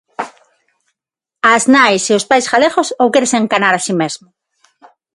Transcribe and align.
¿Ás 1.53 1.63
nais 1.75 2.03
e 2.05 2.13
aos 2.13 2.27
pais 2.29 2.47
galegos 2.53 2.87
ou 3.01 3.11
quérese 3.13 3.37
enganar 3.39 3.73
a 3.77 3.83
si 3.85 3.93
mesmo? 4.01 4.27